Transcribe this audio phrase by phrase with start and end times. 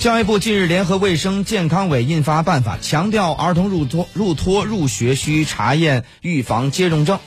[0.00, 7.20] 教育部近日联合卫生健康委印发办法强调儿童入托入托入学需查验预防接种证。